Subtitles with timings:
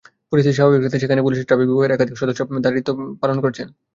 [0.31, 2.89] পরিস্থিতি স্বাভাবিক রাখতে সেখানে পুলিশের ট্রাফিক বিভাগের একাধিক সদস্য দায়িত্ব
[3.21, 3.67] পালন করছেন।